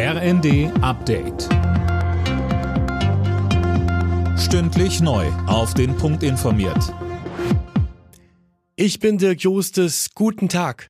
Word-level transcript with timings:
RND 0.00 0.70
Update. 0.80 1.48
Stündlich 4.38 5.00
neu. 5.00 5.26
Auf 5.48 5.74
den 5.74 5.96
Punkt 5.96 6.22
informiert. 6.22 6.94
Ich 8.76 9.00
bin 9.00 9.18
Dirk 9.18 9.40
Jostes. 9.40 10.10
Guten 10.14 10.48
Tag. 10.48 10.86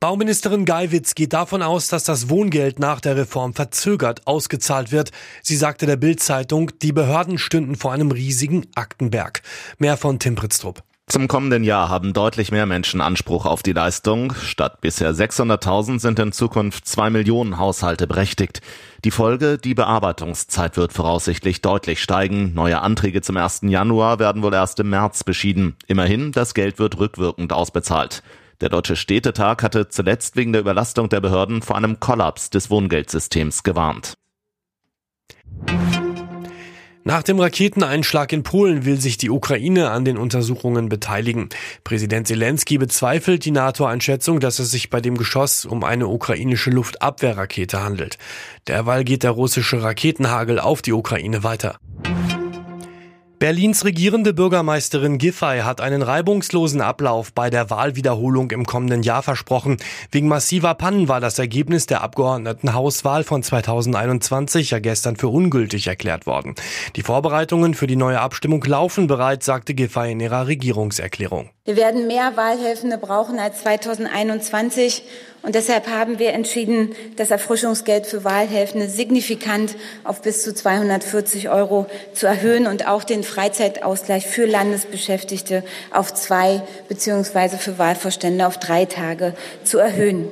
Bauministerin 0.00 0.66
Geiwitz 0.66 1.14
geht 1.14 1.32
davon 1.32 1.62
aus, 1.62 1.88
dass 1.88 2.04
das 2.04 2.28
Wohngeld 2.28 2.78
nach 2.78 3.00
der 3.00 3.16
Reform 3.16 3.54
verzögert 3.54 4.26
ausgezahlt 4.26 4.92
wird. 4.92 5.10
Sie 5.42 5.56
sagte 5.56 5.86
der 5.86 5.96
Bild-Zeitung, 5.96 6.72
die 6.82 6.92
Behörden 6.92 7.38
stünden 7.38 7.74
vor 7.74 7.94
einem 7.94 8.10
riesigen 8.10 8.66
Aktenberg. 8.74 9.40
Mehr 9.78 9.96
von 9.96 10.18
Tim 10.18 10.34
Pritztrup. 10.34 10.82
Zum 11.14 11.28
kommenden 11.28 11.62
Jahr 11.62 11.90
haben 11.90 12.12
deutlich 12.12 12.50
mehr 12.50 12.66
Menschen 12.66 13.00
Anspruch 13.00 13.46
auf 13.46 13.62
die 13.62 13.70
Leistung. 13.70 14.34
Statt 14.34 14.80
bisher 14.80 15.14
600.000 15.14 16.00
sind 16.00 16.18
in 16.18 16.32
Zukunft 16.32 16.88
zwei 16.88 17.08
Millionen 17.08 17.56
Haushalte 17.56 18.08
berechtigt. 18.08 18.62
Die 19.04 19.12
Folge, 19.12 19.56
die 19.56 19.74
Bearbeitungszeit 19.74 20.76
wird 20.76 20.92
voraussichtlich 20.92 21.62
deutlich 21.62 22.02
steigen. 22.02 22.52
Neue 22.52 22.80
Anträge 22.80 23.22
zum 23.22 23.36
1. 23.36 23.60
Januar 23.62 24.18
werden 24.18 24.42
wohl 24.42 24.54
erst 24.54 24.80
im 24.80 24.90
März 24.90 25.22
beschieden. 25.22 25.76
Immerhin, 25.86 26.32
das 26.32 26.52
Geld 26.52 26.80
wird 26.80 26.98
rückwirkend 26.98 27.52
ausbezahlt. 27.52 28.24
Der 28.60 28.70
Deutsche 28.70 28.96
Städtetag 28.96 29.62
hatte 29.62 29.88
zuletzt 29.88 30.34
wegen 30.34 30.50
der 30.52 30.62
Überlastung 30.62 31.10
der 31.10 31.20
Behörden 31.20 31.62
vor 31.62 31.76
einem 31.76 32.00
Kollaps 32.00 32.50
des 32.50 32.70
Wohngeldsystems 32.70 33.62
gewarnt. 33.62 34.14
Nach 37.06 37.22
dem 37.22 37.38
Raketeneinschlag 37.38 38.32
in 38.32 38.42
Polen 38.42 38.86
will 38.86 38.98
sich 38.98 39.18
die 39.18 39.28
Ukraine 39.28 39.90
an 39.90 40.06
den 40.06 40.16
Untersuchungen 40.16 40.88
beteiligen. 40.88 41.50
Präsident 41.84 42.26
Zelensky 42.26 42.78
bezweifelt 42.78 43.44
die 43.44 43.50
NATO-Einschätzung, 43.50 44.40
dass 44.40 44.58
es 44.58 44.70
sich 44.70 44.88
bei 44.88 45.02
dem 45.02 45.18
Geschoss 45.18 45.66
um 45.66 45.84
eine 45.84 46.08
ukrainische 46.08 46.70
Luftabwehrrakete 46.70 47.82
handelt. 47.82 48.16
Derweil 48.68 49.04
geht 49.04 49.22
der 49.22 49.32
russische 49.32 49.82
Raketenhagel 49.82 50.58
auf 50.58 50.80
die 50.80 50.94
Ukraine 50.94 51.44
weiter. 51.44 51.76
Berlins 53.44 53.84
regierende 53.84 54.32
Bürgermeisterin 54.32 55.18
Giffey 55.18 55.60
hat 55.64 55.82
einen 55.82 56.00
reibungslosen 56.00 56.80
Ablauf 56.80 57.34
bei 57.34 57.50
der 57.50 57.68
Wahlwiederholung 57.68 58.50
im 58.52 58.64
kommenden 58.64 59.02
Jahr 59.02 59.22
versprochen. 59.22 59.76
Wegen 60.10 60.28
massiver 60.28 60.72
Pannen 60.72 61.08
war 61.08 61.20
das 61.20 61.38
Ergebnis 61.38 61.84
der 61.84 62.00
Abgeordnetenhauswahl 62.00 63.22
von 63.22 63.42
2021 63.42 64.70
ja 64.70 64.78
gestern 64.78 65.16
für 65.16 65.28
ungültig 65.28 65.88
erklärt 65.88 66.24
worden. 66.24 66.54
Die 66.96 67.02
Vorbereitungen 67.02 67.74
für 67.74 67.86
die 67.86 67.96
neue 67.96 68.18
Abstimmung 68.18 68.64
laufen 68.64 69.08
bereits, 69.08 69.44
sagte 69.44 69.74
Giffey 69.74 70.12
in 70.12 70.20
ihrer 70.20 70.46
Regierungserklärung. 70.46 71.50
Wir 71.66 71.76
werden 71.76 72.06
mehr 72.06 72.38
Wahlhelfende 72.38 72.96
brauchen 72.96 73.38
als 73.38 73.60
2021 73.60 75.02
und 75.44 75.54
deshalb 75.54 75.88
haben 75.88 76.18
wir 76.18 76.32
entschieden, 76.32 76.94
das 77.16 77.30
Erfrischungsgeld 77.30 78.06
für 78.06 78.24
Wahlhelfende 78.24 78.88
signifikant 78.88 79.76
auf 80.02 80.22
bis 80.22 80.42
zu 80.42 80.54
240 80.54 81.50
Euro 81.50 81.86
zu 82.14 82.26
erhöhen 82.26 82.66
und 82.66 82.88
auch 82.88 83.04
den 83.04 83.22
Freizeitausgleich 83.22 84.26
für 84.26 84.46
Landesbeschäftigte 84.46 85.62
auf 85.90 86.14
zwei 86.14 86.62
beziehungsweise 86.88 87.58
für 87.58 87.78
Wahlvorstände 87.78 88.46
auf 88.46 88.58
drei 88.58 88.86
Tage 88.86 89.34
zu 89.64 89.78
erhöhen. 89.78 90.28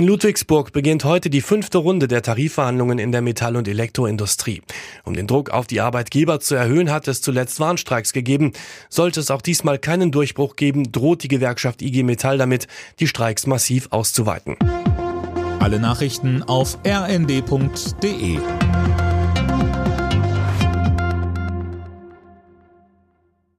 In 0.00 0.06
Ludwigsburg 0.06 0.72
beginnt 0.72 1.04
heute 1.04 1.28
die 1.28 1.42
fünfte 1.42 1.76
Runde 1.76 2.08
der 2.08 2.22
Tarifverhandlungen 2.22 2.98
in 2.98 3.12
der 3.12 3.20
Metall- 3.20 3.56
und 3.56 3.68
Elektroindustrie. 3.68 4.62
Um 5.04 5.12
den 5.12 5.26
Druck 5.26 5.50
auf 5.50 5.66
die 5.66 5.82
Arbeitgeber 5.82 6.40
zu 6.40 6.54
erhöhen, 6.54 6.90
hat 6.90 7.06
es 7.06 7.20
zuletzt 7.20 7.60
Warnstreiks 7.60 8.14
gegeben. 8.14 8.54
Sollte 8.88 9.20
es 9.20 9.30
auch 9.30 9.42
diesmal 9.42 9.78
keinen 9.78 10.10
Durchbruch 10.10 10.56
geben, 10.56 10.90
droht 10.90 11.22
die 11.22 11.28
Gewerkschaft 11.28 11.82
IG 11.82 12.02
Metall 12.02 12.38
damit, 12.38 12.66
die 12.98 13.08
Streiks 13.08 13.46
massiv 13.46 13.88
auszuweiten. 13.90 14.56
Alle 15.58 15.78
Nachrichten 15.78 16.44
auf 16.44 16.78
rnd.de 16.86 18.38